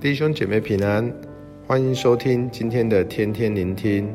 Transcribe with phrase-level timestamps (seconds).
[0.00, 1.12] 弟兄姐妹平安，
[1.66, 4.08] 欢迎收听今天的天天聆听。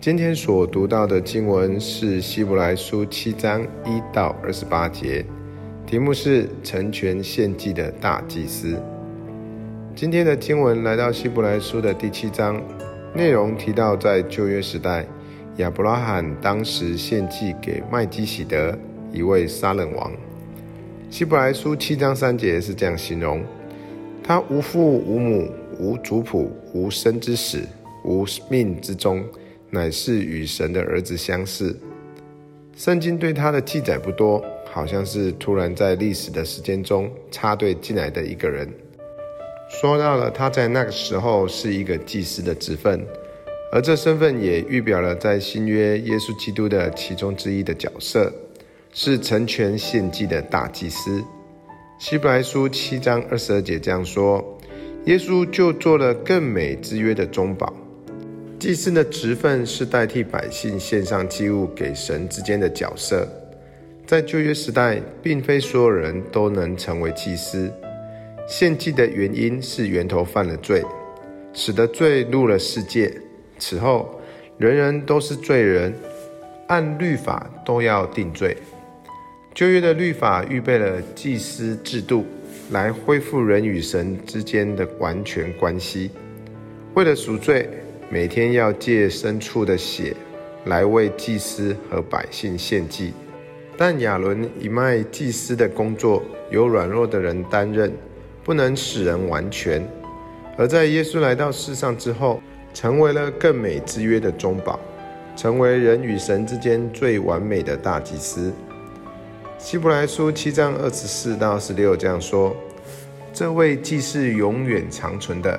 [0.00, 5.24] 今天所读到的经文是希伯来书七章一到二十八节，
[5.86, 8.76] 题目是成全献祭的大祭司。
[9.94, 12.60] 今天的经文来到希伯来书的第七章，
[13.14, 15.06] 内容提到在旧约时代，
[15.58, 18.76] 亚伯拉罕当时献祭给麦基洗德，
[19.12, 20.10] 一位撒冷王。
[21.10, 23.40] 希伯来书七章三节是这样形容。
[24.24, 27.64] 他无父无母，无族谱，无生之始，
[28.04, 29.24] 无命之终，
[29.68, 31.76] 乃是与神的儿子相似。
[32.76, 38.68] 圣经对他的记载不多，好像是突然在历史的时间中插队进来的一个人。
[39.68, 43.04] 说到了他在那个时候是一个祭司的职分，
[43.72, 48.32] 而这身份也预表了在新约耶稣基督的其中之一的角色，
[48.92, 51.24] 是成全献祭的大祭司。
[52.02, 54.58] 希伯来书七章二十二节这样说
[55.06, 57.72] ：“耶稣就做了更美之约的中保。
[58.58, 63.24] 祭司的职分是代替百姓献上祭物给神之间的角色。
[64.04, 67.72] 在旧约时代，并非所有人都能成为祭司。
[68.48, 70.84] 献祭的原因是源头犯了罪，
[71.52, 73.14] 使得罪入了世界。
[73.60, 74.20] 此后，
[74.58, 75.94] 人人都是罪人，
[76.66, 78.56] 按律法都要定罪。”
[79.54, 82.24] 旧约的律法预备了祭司制度，
[82.70, 86.10] 来恢复人与神之间的完全关系。
[86.94, 87.68] 为了赎罪，
[88.08, 90.16] 每天要借牲畜的血
[90.64, 93.12] 来为祭司和百姓献祭。
[93.76, 97.92] 但亚伦以麦祭司的工作由软弱的人担任，
[98.42, 99.86] 不能使人完全。
[100.56, 102.40] 而在耶稣来到世上之后，
[102.72, 104.80] 成为了更美之约的中保，
[105.36, 108.50] 成为人与神之间最完美的大祭司。
[109.62, 112.54] 希伯来书七章二十四到十六这样说：
[113.32, 115.58] 这位既是永远长存的，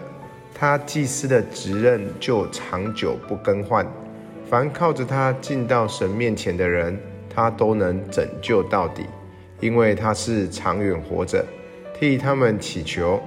[0.53, 3.87] 他祭司的职任就长久不更换。
[4.49, 6.99] 凡靠着他进到神面前的人，
[7.33, 9.05] 他都能拯救到底，
[9.61, 11.43] 因为他是长远活着，
[11.97, 13.21] 替他们祈求。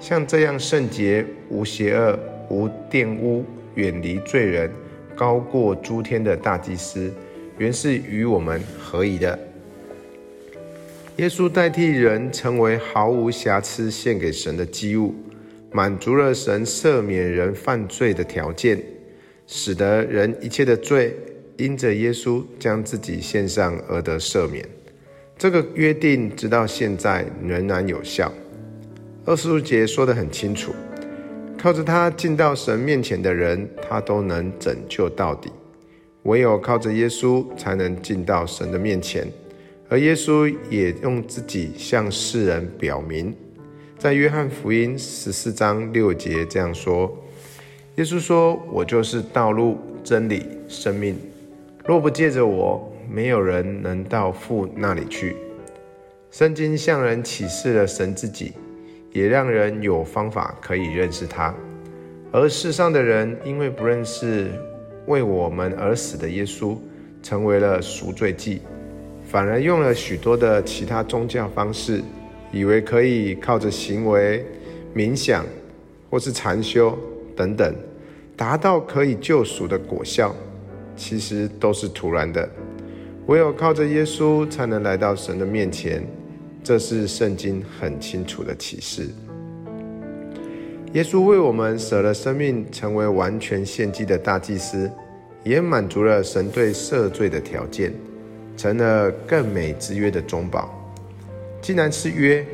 [0.00, 3.44] 像这样圣洁、无邪恶、无玷污、
[3.74, 4.72] 远离罪人、
[5.14, 7.12] 高过诸天的大祭司，
[7.58, 9.38] 原是与我们合宜的。
[11.18, 15.14] 耶稣代替人成为毫无瑕疵献给神的祭物，
[15.70, 18.82] 满足了神赦免人犯罪的条件，
[19.46, 21.14] 使得人一切的罪
[21.58, 24.66] 因着耶稣将自己献上而得赦免。
[25.36, 28.32] 这个约定直到现在仍然有效。
[29.26, 30.72] 二十五节说得很清楚，
[31.58, 35.52] 靠着他进到神面前的人，他都能拯救到底。
[36.22, 39.26] 唯有靠着耶稣，才能进到神的面前。
[39.92, 43.36] 而耶稣也用自己向世人表明，
[43.98, 47.14] 在约翰福音十四章六节这样说
[47.96, 51.14] ：“耶稣说，我就是道路、真理、生命。
[51.84, 55.36] 若不借着我，没有人能到父那里去。”
[56.32, 58.54] 圣经向人启示了神自己，
[59.12, 61.54] 也让人有方法可以认识他。
[62.30, 64.50] 而世上的人因为不认识
[65.06, 66.78] 为我们而死的耶稣，
[67.22, 68.62] 成为了赎罪祭。
[69.32, 72.02] 反而用了许多的其他宗教方式，
[72.52, 74.44] 以为可以靠着行为、
[74.94, 75.46] 冥想
[76.10, 76.98] 或是禅修
[77.34, 77.74] 等等，
[78.36, 80.36] 达到可以救赎的果效，
[80.94, 82.46] 其实都是徒然的。
[83.24, 86.06] 唯有靠着耶稣，才能来到神的面前。
[86.62, 89.08] 这是圣经很清楚的启示。
[90.92, 94.90] 耶稣为我们舍了生命，成为完全献祭的大祭司，
[95.42, 97.94] 也满足了神对赦罪的条件。
[98.56, 100.70] 成了更美之约的中保。
[101.60, 102.44] 既然是约，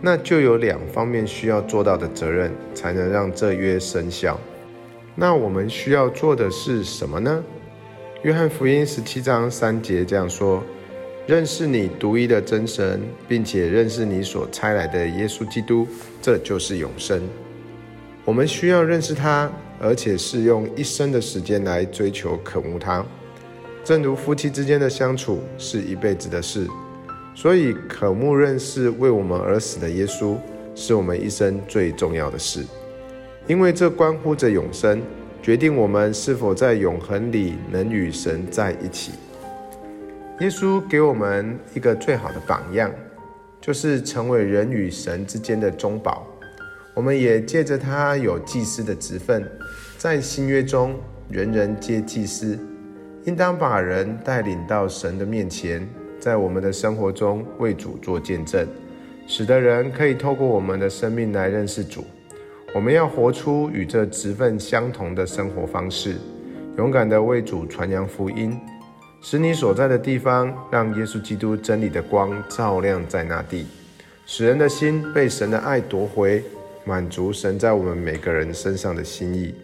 [0.00, 4.38] 那就有两方面需要做到的责任，才能让这约生效。
[5.14, 7.42] 那我们需要做的是什么呢？
[8.22, 10.62] 约翰福音十七章三节这样说
[11.26, 15.86] ：“认识你独一的真神，并且认识你所差来的耶稣基督，
[16.22, 17.22] 这就是永生。”
[18.24, 23.04] 我们需要认识他，而且是用一生的时间来追求渴慕他。
[23.84, 26.66] 正如夫妻之间的相处是一辈子的事，
[27.34, 30.36] 所以渴慕认识为我们而死的耶稣，
[30.74, 32.64] 是我们一生最重要的事，
[33.46, 35.02] 因为这关乎着永生，
[35.42, 39.12] 决定我们是否在永恒里能与神在一起。
[40.40, 42.90] 耶稣给我们一个最好的榜样，
[43.60, 46.26] 就是成为人与神之间的中保。
[46.94, 49.46] 我们也借着他有祭司的职分，
[49.98, 50.98] 在新约中，
[51.28, 52.58] 人人皆祭司。
[53.24, 55.88] 应当把人带领到神的面前，
[56.20, 58.68] 在我们的生活中为主做见证，
[59.26, 62.04] 使得人可以透过我们的生命来认识主。
[62.74, 66.16] 我们要活出与这职分相同的生活方式，
[66.76, 68.60] 勇敢地为主传扬福音，
[69.22, 73.66] 使你所在的地方，让耶稣基督真理的光照亮在那地，
[74.26, 76.44] 使人的心被神的爱夺回，
[76.84, 79.54] 满足神在我们每个人身上的心意，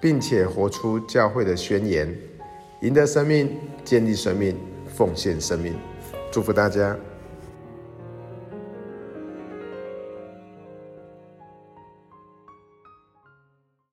[0.00, 2.08] 并且活出教会的宣言，
[2.84, 3.48] 赢得生命，
[3.82, 4.54] 建立生命，
[4.94, 5.74] 奉献生命。
[6.30, 6.94] 祝福大家。